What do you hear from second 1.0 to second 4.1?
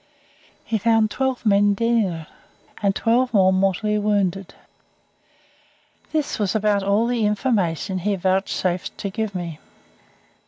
twelve men dead in it, and twelve more mortally